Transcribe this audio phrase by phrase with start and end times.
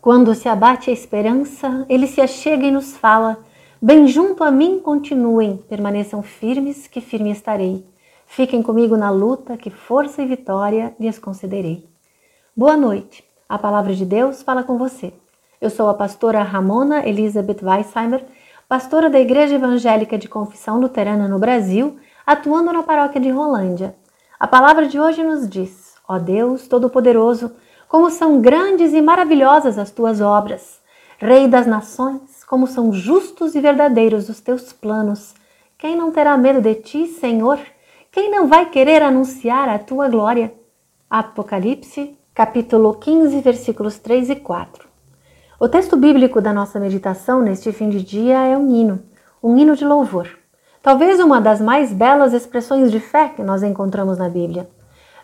[0.00, 3.38] Quando se abate a esperança, ele se achega e nos fala:
[3.82, 7.84] Bem junto a mim continuem, permaneçam firmes, que firme estarei.
[8.24, 11.88] Fiquem comigo na luta, que força e vitória lhes concederei.
[12.56, 13.24] Boa noite.
[13.48, 15.12] A palavra de Deus fala com você.
[15.60, 18.24] Eu sou a pastora Ramona Elizabeth Weisheimer,
[18.68, 23.96] pastora da Igreja Evangélica de Confissão Luterana no Brasil, atuando na paróquia de Rolândia.
[24.38, 27.50] A palavra de hoje nos diz: Ó Deus Todo-Poderoso,
[27.88, 30.78] como são grandes e maravilhosas as tuas obras.
[31.18, 35.34] Rei das nações, como são justos e verdadeiros os teus planos.
[35.78, 37.58] Quem não terá medo de ti, Senhor?
[38.12, 40.52] Quem não vai querer anunciar a tua glória?
[41.08, 44.86] Apocalipse, capítulo 15, versículos 3 e 4.
[45.58, 49.02] O texto bíblico da nossa meditação neste fim de dia é um hino,
[49.42, 50.28] um hino de louvor.
[50.82, 54.68] Talvez uma das mais belas expressões de fé que nós encontramos na Bíblia.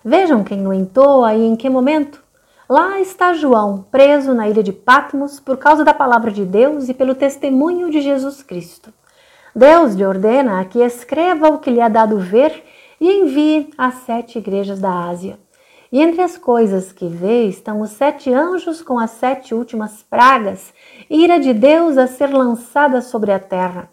[0.05, 2.24] Vejam quem o entoa e em que momento.
[2.69, 6.95] Lá está João, preso na ilha de Patmos por causa da palavra de Deus e
[6.95, 8.91] pelo testemunho de Jesus Cristo.
[9.55, 12.65] Deus lhe ordena que escreva o que lhe é dado ver
[12.99, 15.39] e envie às sete igrejas da Ásia.
[15.93, 20.73] E entre as coisas que vê estão os sete anjos com as sete últimas pragas,
[21.11, 23.91] ira de Deus a ser lançada sobre a terra.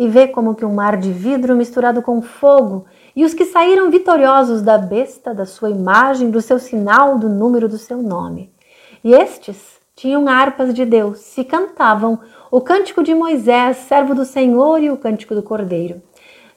[0.00, 3.90] E vê como que um mar de vidro misturado com fogo e os que saíram
[3.90, 8.50] vitoriosos da besta, da sua imagem, do seu sinal, do número do seu nome.
[9.04, 12.18] E estes tinham harpas de Deus e cantavam
[12.50, 16.00] o cântico de Moisés, servo do Senhor, e o cântico do Cordeiro.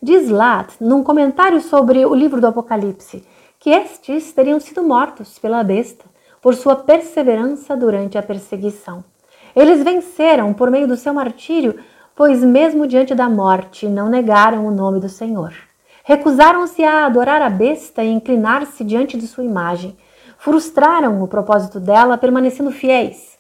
[0.02, 3.28] Diz Lat, num comentário sobre o livro do Apocalipse,
[3.60, 6.06] que estes teriam sido mortos pela besta
[6.42, 9.04] por sua perseverança durante a perseguição.
[9.54, 11.78] Eles venceram por meio do seu martírio,
[12.16, 15.54] pois mesmo diante da morte não negaram o nome do Senhor.
[16.04, 19.98] Recusaram-se a adorar a besta e inclinar-se diante de sua imagem.
[20.38, 23.38] Frustraram o propósito dela, permanecendo fiéis.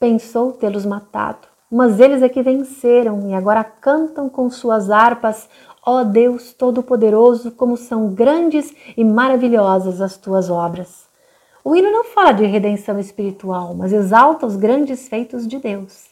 [0.00, 5.48] Pensou tê-los matado, mas eles é que venceram e agora cantam com suas harpas,
[5.84, 11.06] ó oh Deus Todo-Poderoso, como são grandes e maravilhosas as tuas obras.
[11.62, 16.11] O hino não fala de redenção espiritual, mas exalta os grandes feitos de Deus.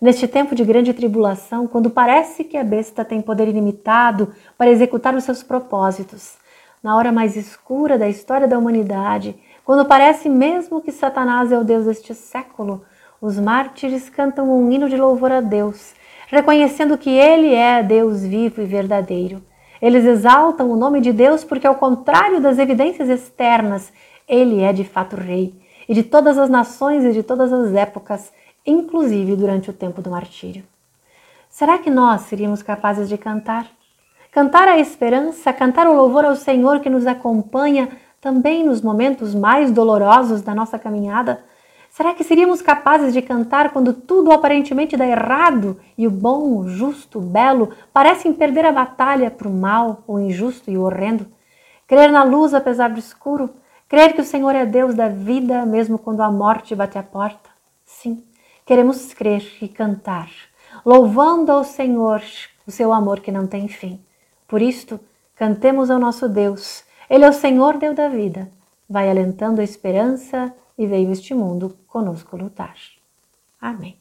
[0.00, 5.14] Neste tempo de grande tribulação, quando parece que a besta tem poder ilimitado para executar
[5.14, 6.34] os seus propósitos,
[6.82, 9.34] na hora mais escura da história da humanidade,
[9.64, 12.82] quando parece mesmo que Satanás é o Deus deste século,
[13.22, 15.94] os mártires cantam um hino de louvor a Deus,
[16.28, 19.42] reconhecendo que Ele é Deus vivo e verdadeiro.
[19.80, 23.90] Eles exaltam o nome de Deus porque, ao contrário das evidências externas,
[24.28, 25.54] Ele é de fato Rei,
[25.88, 28.30] e de todas as nações e de todas as épocas
[28.66, 30.64] inclusive durante o tempo do martírio.
[31.48, 33.66] Será que nós seríamos capazes de cantar?
[34.30, 37.88] Cantar a esperança, cantar o louvor ao Senhor que nos acompanha
[38.20, 41.42] também nos momentos mais dolorosos da nossa caminhada?
[41.88, 46.68] Será que seríamos capazes de cantar quando tudo aparentemente dá errado e o bom, o
[46.68, 51.26] justo, o belo parecem perder a batalha para o mal, o injusto e o horrendo?
[51.86, 53.48] Crer na luz apesar do escuro?
[53.88, 57.48] Crer que o Senhor é Deus da vida mesmo quando a morte bate à porta?
[57.86, 58.22] Sim,
[58.66, 60.28] queremos crer e cantar,
[60.84, 62.20] louvando ao Senhor
[62.66, 64.00] o seu amor que não tem fim.
[64.46, 65.00] Por isto,
[65.36, 66.84] cantemos ao nosso Deus.
[67.08, 68.50] Ele é o Senhor, Deus da vida.
[68.90, 72.76] Vai alentando a esperança e veio este mundo conosco lutar.
[73.60, 73.96] Amém.